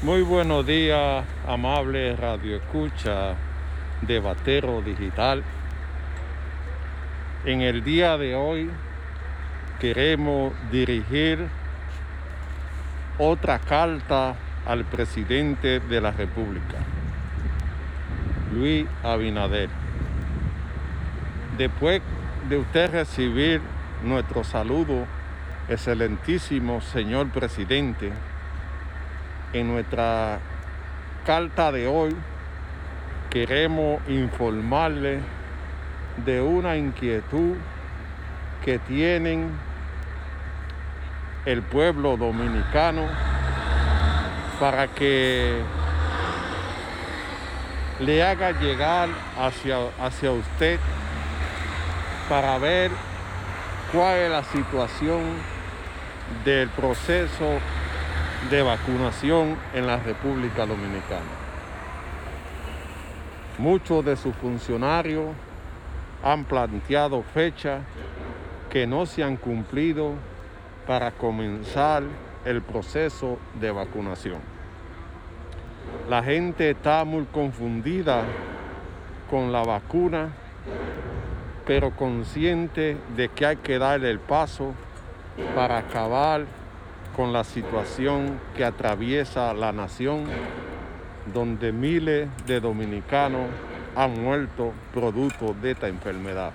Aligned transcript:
Muy 0.00 0.22
buenos 0.22 0.64
días, 0.64 1.24
amable 1.44 2.14
radio 2.14 2.54
escucha 2.54 3.34
de 4.00 4.20
Batero 4.20 4.80
Digital. 4.80 5.42
En 7.44 7.62
el 7.62 7.82
día 7.82 8.16
de 8.16 8.36
hoy 8.36 8.70
queremos 9.80 10.52
dirigir 10.70 11.48
otra 13.18 13.58
carta 13.58 14.36
al 14.64 14.84
presidente 14.84 15.80
de 15.80 16.00
la 16.00 16.12
República, 16.12 16.78
Luis 18.52 18.86
Abinader. 19.02 19.68
Después 21.56 22.02
de 22.48 22.56
usted 22.56 22.92
recibir 22.92 23.60
nuestro 24.04 24.44
saludo, 24.44 25.06
excelentísimo 25.68 26.80
señor 26.82 27.30
presidente, 27.30 28.12
en 29.52 29.68
nuestra 29.68 30.40
carta 31.24 31.72
de 31.72 31.86
hoy 31.86 32.14
queremos 33.30 34.00
informarle 34.08 35.20
de 36.24 36.40
una 36.40 36.76
inquietud 36.76 37.56
que 38.64 38.78
tienen 38.78 39.50
el 41.44 41.62
pueblo 41.62 42.16
dominicano 42.16 43.06
para 44.60 44.88
que 44.88 45.62
le 48.00 48.22
haga 48.22 48.52
llegar 48.52 49.08
hacia, 49.38 49.78
hacia 50.00 50.32
usted 50.32 50.78
para 52.28 52.58
ver 52.58 52.90
cuál 53.92 54.18
es 54.18 54.30
la 54.30 54.44
situación 54.44 55.22
del 56.44 56.68
proceso 56.70 57.58
de 58.50 58.62
vacunación 58.62 59.56
en 59.74 59.86
la 59.86 59.98
República 59.98 60.64
Dominicana. 60.64 61.26
Muchos 63.58 64.04
de 64.04 64.16
sus 64.16 64.34
funcionarios 64.36 65.26
han 66.22 66.44
planteado 66.44 67.22
fechas 67.22 67.82
que 68.70 68.86
no 68.86 69.04
se 69.06 69.22
han 69.22 69.36
cumplido 69.36 70.12
para 70.86 71.10
comenzar 71.10 72.04
el 72.44 72.62
proceso 72.62 73.38
de 73.60 73.70
vacunación. 73.70 74.38
La 76.08 76.22
gente 76.22 76.70
está 76.70 77.04
muy 77.04 77.24
confundida 77.24 78.22
con 79.28 79.52
la 79.52 79.62
vacuna, 79.62 80.30
pero 81.66 81.90
consciente 81.90 82.96
de 83.14 83.28
que 83.28 83.44
hay 83.44 83.56
que 83.56 83.78
darle 83.78 84.10
el 84.10 84.20
paso 84.20 84.72
para 85.54 85.78
acabar 85.78 86.46
con 87.18 87.32
la 87.32 87.42
situación 87.42 88.38
que 88.56 88.64
atraviesa 88.64 89.52
la 89.52 89.72
nación, 89.72 90.26
donde 91.34 91.72
miles 91.72 92.28
de 92.46 92.60
dominicanos 92.60 93.48
han 93.96 94.22
muerto 94.22 94.72
producto 94.94 95.52
de 95.60 95.72
esta 95.72 95.88
enfermedad. 95.88 96.52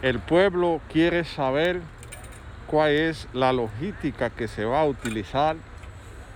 El 0.00 0.20
pueblo 0.20 0.80
quiere 0.90 1.24
saber 1.24 1.82
cuál 2.66 2.92
es 2.92 3.28
la 3.34 3.52
logística 3.52 4.30
que 4.30 4.48
se 4.48 4.64
va 4.64 4.80
a 4.80 4.86
utilizar 4.86 5.56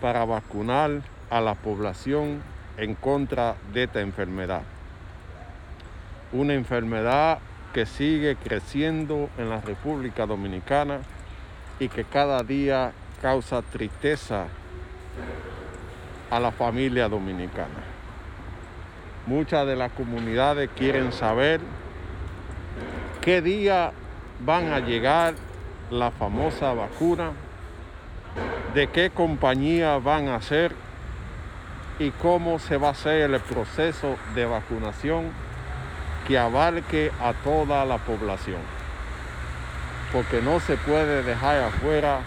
para 0.00 0.24
vacunar 0.24 1.02
a 1.30 1.40
la 1.40 1.56
población 1.56 2.42
en 2.76 2.94
contra 2.94 3.56
de 3.74 3.82
esta 3.82 4.02
enfermedad. 4.02 4.62
Una 6.30 6.54
enfermedad 6.54 7.40
que 7.74 7.86
sigue 7.86 8.36
creciendo 8.36 9.28
en 9.36 9.50
la 9.50 9.60
República 9.60 10.26
Dominicana 10.26 11.00
y 11.78 11.88
que 11.88 12.04
cada 12.04 12.42
día 12.42 12.92
causa 13.20 13.62
tristeza 13.62 14.46
a 16.30 16.40
la 16.40 16.52
familia 16.52 17.08
dominicana. 17.08 17.84
Muchas 19.26 19.66
de 19.66 19.76
las 19.76 19.92
comunidades 19.92 20.70
quieren 20.76 21.12
saber 21.12 21.60
qué 23.20 23.42
día 23.42 23.92
van 24.40 24.72
a 24.72 24.80
llegar 24.80 25.34
la 25.90 26.10
famosa 26.10 26.72
vacuna, 26.72 27.32
de 28.74 28.88
qué 28.88 29.10
compañía 29.10 29.98
van 29.98 30.28
a 30.28 30.40
ser 30.40 30.74
y 31.98 32.10
cómo 32.10 32.58
se 32.58 32.76
va 32.76 32.88
a 32.88 32.90
hacer 32.92 33.30
el 33.30 33.40
proceso 33.40 34.16
de 34.34 34.44
vacunación 34.44 35.30
que 36.28 36.38
abarque 36.38 37.10
a 37.20 37.32
toda 37.32 37.84
la 37.84 37.98
población 37.98 38.75
porque 40.12 40.40
no 40.40 40.60
se 40.60 40.76
puede 40.76 41.22
dejar 41.22 41.64
afuera 41.64 42.20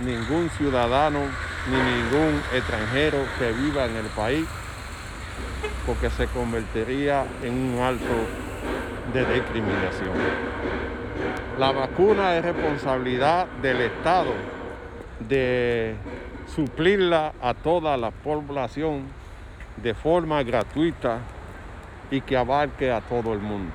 ningún 0.00 0.50
ciudadano 0.50 1.20
ni 1.68 1.76
ningún 1.76 2.40
extranjero 2.54 3.18
que 3.38 3.52
viva 3.52 3.84
en 3.84 3.96
el 3.96 4.06
país, 4.06 4.46
porque 5.86 6.10
se 6.10 6.26
convertiría 6.28 7.24
en 7.42 7.74
un 7.74 7.80
alto 7.80 8.04
de 9.12 9.34
discriminación. 9.34 10.10
La 11.58 11.72
vacuna 11.72 12.36
es 12.36 12.44
responsabilidad 12.44 13.46
del 13.60 13.82
Estado 13.82 14.32
de 15.28 15.94
suplirla 16.46 17.32
a 17.42 17.54
toda 17.54 17.96
la 17.96 18.10
población 18.10 19.02
de 19.76 19.94
forma 19.94 20.42
gratuita 20.42 21.18
y 22.10 22.22
que 22.22 22.36
abarque 22.36 22.90
a 22.90 23.00
todo 23.02 23.32
el 23.34 23.40
mundo, 23.40 23.74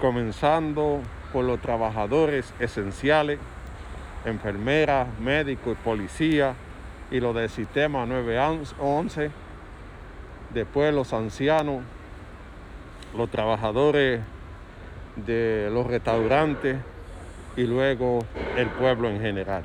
comenzando 0.00 1.00
por 1.34 1.44
los 1.44 1.60
trabajadores 1.60 2.54
esenciales, 2.60 3.40
enfermeras, 4.24 5.08
médicos 5.18 5.72
y 5.72 5.84
policías 5.84 6.54
y 7.10 7.18
los 7.18 7.34
del 7.34 7.50
sistema 7.50 8.06
911, 8.06 9.32
después 10.50 10.94
los 10.94 11.12
ancianos, 11.12 11.82
los 13.16 13.28
trabajadores 13.30 14.20
de 15.16 15.70
los 15.72 15.88
restaurantes 15.88 16.76
y 17.56 17.64
luego 17.64 18.20
el 18.56 18.68
pueblo 18.68 19.10
en 19.10 19.20
general. 19.20 19.64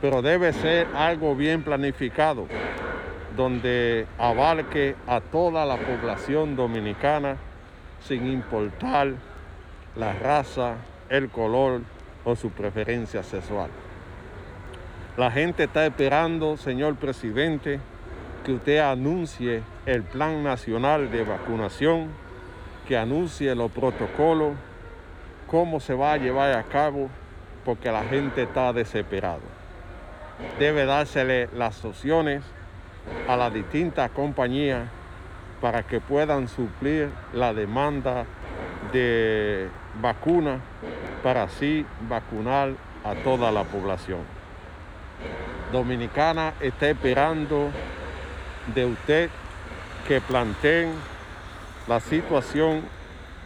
Pero 0.00 0.22
debe 0.22 0.54
ser 0.54 0.86
algo 0.96 1.36
bien 1.36 1.62
planificado, 1.62 2.46
donde 3.36 4.06
abarque 4.16 4.96
a 5.06 5.20
toda 5.20 5.66
la 5.66 5.76
población 5.76 6.56
dominicana 6.56 7.36
sin 8.00 8.26
importar 8.32 9.12
la 9.96 10.12
raza, 10.12 10.74
el 11.08 11.30
color 11.30 11.82
o 12.24 12.34
su 12.36 12.50
preferencia 12.50 13.22
sexual. 13.22 13.70
La 15.16 15.30
gente 15.30 15.64
está 15.64 15.86
esperando, 15.86 16.56
señor 16.56 16.96
presidente, 16.96 17.78
que 18.44 18.52
usted 18.52 18.78
anuncie 18.78 19.62
el 19.86 20.02
plan 20.02 20.42
nacional 20.42 21.10
de 21.10 21.22
vacunación, 21.22 22.08
que 22.88 22.96
anuncie 22.96 23.54
los 23.54 23.70
protocolos, 23.70 24.54
cómo 25.46 25.78
se 25.78 25.94
va 25.94 26.14
a 26.14 26.16
llevar 26.16 26.52
a 26.54 26.64
cabo, 26.64 27.08
porque 27.64 27.90
la 27.90 28.02
gente 28.02 28.42
está 28.42 28.72
desesperada. 28.72 29.38
Debe 30.58 30.84
dársele 30.84 31.48
las 31.54 31.84
opciones 31.84 32.42
a 33.28 33.36
las 33.36 33.54
distintas 33.54 34.10
compañías 34.10 34.88
para 35.60 35.84
que 35.84 36.00
puedan 36.00 36.48
suplir 36.48 37.08
la 37.32 37.54
demanda 37.54 38.26
de 38.94 39.68
vacuna 40.00 40.60
para 41.22 41.42
así 41.42 41.84
vacunar 42.08 42.72
a 43.04 43.14
toda 43.16 43.50
la 43.50 43.64
población. 43.64 44.20
Dominicana 45.72 46.54
está 46.60 46.88
esperando 46.88 47.70
de 48.72 48.86
usted 48.86 49.30
que 50.06 50.20
planteen 50.20 50.92
la 51.88 51.98
situación 51.98 52.82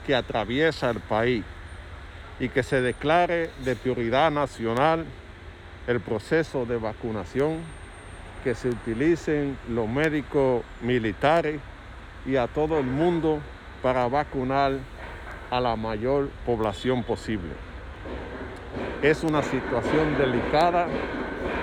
que 0.06 0.14
atraviesa 0.14 0.90
el 0.90 1.00
país 1.00 1.44
y 2.38 2.50
que 2.50 2.62
se 2.62 2.82
declare 2.82 3.50
de 3.64 3.74
prioridad 3.74 4.30
nacional 4.30 5.06
el 5.86 6.00
proceso 6.00 6.66
de 6.66 6.76
vacunación, 6.76 7.60
que 8.44 8.54
se 8.54 8.68
utilicen 8.68 9.56
los 9.70 9.88
médicos 9.88 10.62
militares 10.82 11.58
y 12.26 12.36
a 12.36 12.46
todo 12.46 12.78
el 12.78 12.86
mundo 12.86 13.40
para 13.82 14.06
vacunar 14.08 14.72
a 15.50 15.60
la 15.60 15.76
mayor 15.76 16.28
población 16.44 17.02
posible. 17.02 17.52
Es 19.02 19.22
una 19.24 19.42
situación 19.42 20.18
delicada 20.18 20.86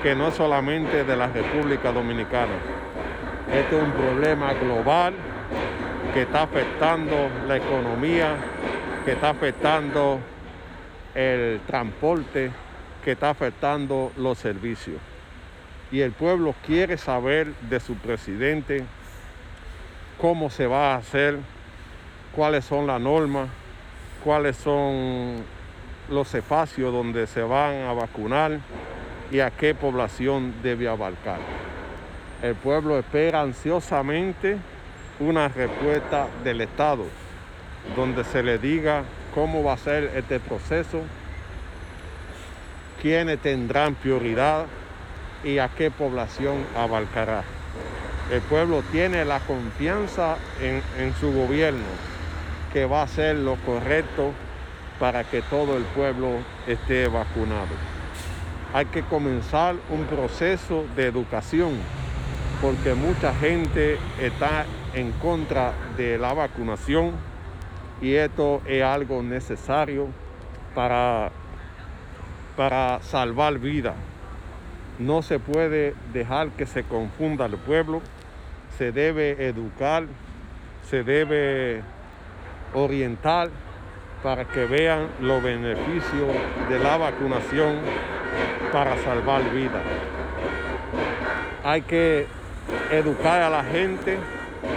que 0.01 0.15
no 0.15 0.27
es 0.27 0.35
solamente 0.35 1.03
de 1.03 1.15
la 1.15 1.27
República 1.27 1.91
Dominicana. 1.91 2.53
Este 3.53 3.77
es 3.77 3.83
un 3.83 3.91
problema 3.91 4.53
global 4.53 5.13
que 6.13 6.23
está 6.23 6.43
afectando 6.43 7.29
la 7.47 7.57
economía, 7.57 8.35
que 9.03 9.11
está 9.11 9.31
afectando 9.31 10.19
el 11.13 11.59
transporte, 11.67 12.51
que 13.03 13.11
está 13.11 13.29
afectando 13.29 14.11
los 14.17 14.37
servicios. 14.37 14.97
Y 15.91 16.01
el 16.01 16.11
pueblo 16.11 16.55
quiere 16.65 16.97
saber 16.97 17.53
de 17.69 17.79
su 17.79 17.95
presidente 17.95 18.83
cómo 20.19 20.49
se 20.49 20.65
va 20.67 20.93
a 20.93 20.97
hacer, 20.97 21.37
cuáles 22.35 22.65
son 22.65 22.87
las 22.87 22.99
normas, 22.99 23.49
cuáles 24.25 24.57
son 24.57 25.35
los 26.09 26.33
espacios 26.33 26.91
donde 26.91 27.27
se 27.27 27.43
van 27.43 27.83
a 27.83 27.93
vacunar 27.93 28.59
y 29.31 29.39
a 29.39 29.51
qué 29.51 29.75
población 29.75 30.55
debe 30.63 30.87
abarcar. 30.87 31.37
El 32.41 32.55
pueblo 32.55 32.97
espera 32.97 33.41
ansiosamente 33.41 34.57
una 35.19 35.47
respuesta 35.47 36.27
del 36.43 36.61
Estado 36.61 37.05
donde 37.95 38.23
se 38.23 38.41
le 38.41 38.57
diga 38.57 39.03
cómo 39.35 39.63
va 39.63 39.73
a 39.73 39.77
ser 39.77 40.11
este 40.15 40.39
proceso, 40.39 41.01
quiénes 42.99 43.37
tendrán 43.39 43.93
prioridad 43.93 44.65
y 45.43 45.59
a 45.59 45.69
qué 45.69 45.91
población 45.91 46.65
abarcará. 46.75 47.43
El 48.31 48.41
pueblo 48.41 48.81
tiene 48.91 49.23
la 49.23 49.39
confianza 49.41 50.37
en, 50.59 50.81
en 50.97 51.13
su 51.13 51.31
gobierno 51.31 52.14
que 52.75 52.85
va 52.85 52.99
a 52.99 53.03
hacer 53.03 53.37
lo 53.37 53.55
correcto 53.65 54.33
para 54.99 55.23
que 55.23 55.41
todo 55.43 55.77
el 55.77 55.83
pueblo 55.83 56.39
esté 56.67 57.07
vacunado. 57.07 57.73
Hay 58.73 58.87
que 58.87 59.01
comenzar 59.03 59.75
un 59.89 60.03
proceso 60.03 60.83
de 60.93 61.05
educación 61.05 61.77
porque 62.61 62.93
mucha 62.93 63.33
gente 63.33 63.97
está 64.19 64.65
en 64.93 65.13
contra 65.13 65.71
de 65.95 66.17
la 66.17 66.33
vacunación 66.33 67.11
y 68.01 68.15
esto 68.15 68.61
es 68.65 68.83
algo 68.83 69.23
necesario 69.23 70.09
para, 70.73 71.31
para 72.57 72.99
salvar 73.03 73.57
vidas. 73.57 73.95
No 74.99 75.21
se 75.21 75.39
puede 75.39 75.95
dejar 76.11 76.49
que 76.49 76.65
se 76.65 76.83
confunda 76.83 77.45
el 77.45 77.55
pueblo, 77.55 78.01
se 78.77 78.91
debe 78.91 79.47
educar, 79.47 80.07
se 80.89 81.03
debe 81.05 81.94
orientar 82.75 83.49
para 84.21 84.45
que 84.45 84.65
vean 84.65 85.07
los 85.21 85.41
beneficios 85.41 86.29
de 86.69 86.79
la 86.79 86.97
vacunación 86.97 87.77
para 88.71 88.97
salvar 89.03 89.49
vidas. 89.51 89.81
Hay 91.63 91.81
que 91.81 92.27
educar 92.91 93.41
a 93.41 93.49
la 93.49 93.63
gente 93.63 94.17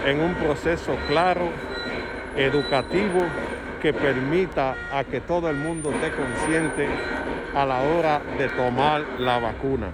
en 0.06 0.21
un 0.21 0.35
proceso 0.35 0.97
claro, 1.09 1.49
educativo, 2.37 3.21
que 3.81 3.93
permita 3.93 4.75
a 4.93 5.05
que 5.05 5.21
todo 5.21 5.49
el 5.49 5.56
mundo 5.56 5.91
esté 5.93 6.11
consciente 6.11 6.89
a 7.55 7.65
la 7.65 7.81
hora 7.81 8.21
de 8.37 8.49
tomar 8.49 9.03
la 9.19 9.39
vacuna. 9.39 9.89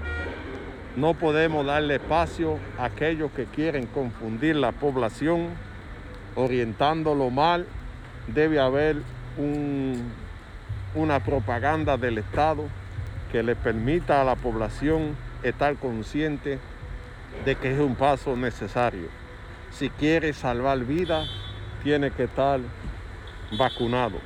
No 0.97 1.15
podemos 1.15 1.67
darle 1.67 1.97
espacio 1.97 2.59
a 2.79 2.87
aquellos 2.87 3.31
que 3.33 3.45
quieren 3.47 3.87
confundir 3.87 4.57
la 4.57 4.73
población, 4.73 5.49
orientándolo 6.35 7.31
mal. 7.31 7.67
Debe 8.27 8.59
haber 8.59 8.97
una 10.95 11.21
propaganda 11.21 11.97
del 11.97 12.19
Estado 12.19 12.65
que 13.31 13.43
le 13.43 13.57
permita 13.57 14.21
a 14.21 14.25
la 14.25 14.37
población 14.37 15.17
estar 15.43 15.77
consciente 15.77 16.59
de 17.45 17.57
que 17.57 17.73
es 17.73 17.81
un 17.81 17.97
paso 17.97 18.37
necesario. 18.37 19.09
Si 19.71 19.91
quiere 19.91 20.33
salvar 20.33 20.79
vida, 20.79 21.27
tiene 21.83 22.11
que 22.13 22.25
estar 22.25 22.61
vacunado, 23.59 24.19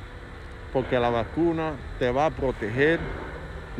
porque 0.71 0.99
la 0.99 1.09
vacuna 1.09 1.73
te 1.97 2.11
va 2.11 2.27
a 2.27 2.29
proteger 2.29 2.99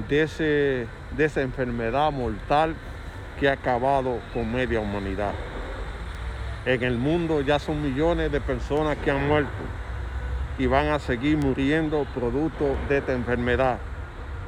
de, 0.10 0.24
ese, 0.24 0.88
de 1.16 1.26
esa 1.26 1.42
enfermedad 1.42 2.12
mortal 2.12 2.76
que 3.40 3.50
ha 3.50 3.54
acabado 3.54 4.20
con 4.34 4.52
media 4.52 4.80
humanidad. 4.80 5.34
En 6.66 6.84
el 6.84 6.98
mundo 6.98 7.42
ya 7.42 7.58
son 7.58 7.82
millones 7.82 8.32
de 8.32 8.42
personas 8.42 8.98
que 8.98 9.12
han 9.12 9.28
muerto 9.28 9.50
y 10.60 10.68
van 10.68 10.90
a 10.90 11.00
seguir 11.00 11.38
muriendo 11.38 12.06
producto 12.14 12.76
de 12.90 12.98
esta 12.98 13.14
enfermedad. 13.14 13.80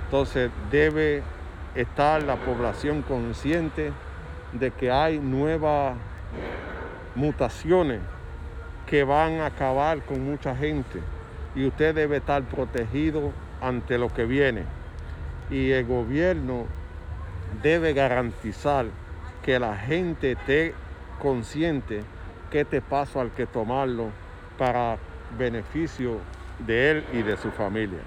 Entonces 0.05 0.51
debe 0.69 1.23
estar 1.73 2.21
la 2.21 2.35
población 2.35 3.01
consciente 3.01 3.93
de 4.51 4.71
que 4.71 4.91
hay 4.91 5.19
nuevas 5.19 5.95
mutaciones 7.15 8.01
que 8.85 9.05
van 9.05 9.39
a 9.39 9.45
acabar 9.45 10.01
con 10.01 10.23
mucha 10.25 10.53
gente 10.53 10.99
y 11.55 11.65
usted 11.65 11.95
debe 11.95 12.17
estar 12.17 12.43
protegido 12.43 13.31
ante 13.61 13.97
lo 13.97 14.13
que 14.13 14.25
viene. 14.25 14.65
Y 15.49 15.71
el 15.71 15.85
gobierno 15.85 16.65
debe 17.63 17.93
garantizar 17.93 18.87
que 19.43 19.59
la 19.59 19.77
gente 19.77 20.33
esté 20.33 20.73
consciente 21.21 22.03
que 22.49 22.61
este 22.61 22.81
paso 22.81 23.21
hay 23.21 23.29
que 23.29 23.45
tomarlo 23.45 24.09
para 24.57 24.97
beneficio 25.37 26.19
de 26.59 26.91
él 26.91 27.05
y 27.13 27.21
de 27.21 27.37
su 27.37 27.51
familia. 27.51 28.01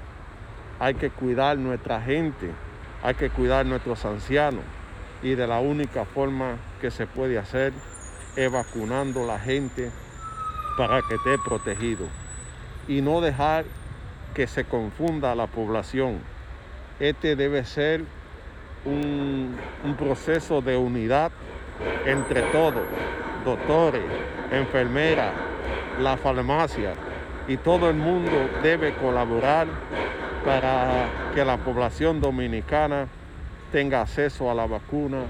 Hay 0.78 0.94
que 0.94 1.10
cuidar 1.10 1.58
nuestra 1.58 2.00
gente, 2.00 2.50
hay 3.02 3.14
que 3.14 3.30
cuidar 3.30 3.66
nuestros 3.66 4.04
ancianos, 4.04 4.62
y 5.22 5.34
de 5.34 5.46
la 5.46 5.60
única 5.60 6.04
forma 6.04 6.56
que 6.80 6.90
se 6.90 7.06
puede 7.06 7.38
hacer 7.38 7.72
es 8.36 8.52
vacunando 8.52 9.24
a 9.24 9.26
la 9.26 9.38
gente 9.38 9.90
para 10.76 11.00
que 11.02 11.14
esté 11.14 11.38
protegido 11.44 12.06
y 12.88 13.00
no 13.00 13.20
dejar 13.20 13.64
que 14.34 14.46
se 14.46 14.64
confunda 14.64 15.34
la 15.34 15.46
población. 15.46 16.18
Este 16.98 17.36
debe 17.36 17.64
ser 17.64 18.04
un, 18.84 19.56
un 19.84 19.96
proceso 19.96 20.60
de 20.60 20.76
unidad 20.76 21.32
entre 22.04 22.42
todos, 22.42 22.82
doctores, 23.44 24.02
enfermeras, 24.50 25.32
la 26.00 26.16
farmacia 26.16 26.92
y 27.46 27.56
todo 27.58 27.90
el 27.90 27.96
mundo 27.96 28.30
debe 28.62 28.94
colaborar 28.94 29.66
para 30.44 31.08
que 31.34 31.44
la 31.44 31.58
población 31.58 32.20
dominicana 32.20 33.06
tenga 33.72 34.02
acceso 34.02 34.50
a 34.50 34.54
la 34.54 34.66
vacuna 34.66 35.22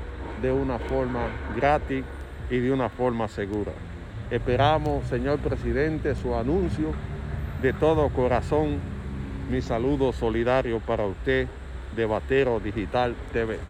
de 0.43 0.53
una 0.53 0.79
forma 0.79 1.21
gratis 1.57 2.05
y 2.51 2.59
de 2.59 2.73
una 2.73 2.89
forma 2.89 3.29
segura. 3.29 3.73
Esperamos, 4.31 5.07
señor 5.07 5.39
presidente, 5.39 6.15
su 6.15 6.35
anuncio 6.35 6.93
de 7.63 7.73
todo 7.73 8.09
corazón. 8.11 8.79
Mi 9.51 9.61
saludo 9.61 10.13
solidario 10.13 10.81
para 10.81 11.07
usted 11.07 11.47
de 11.95 12.07
Batero 12.07 12.61
Digital 12.61 13.15
TV. 13.33 13.59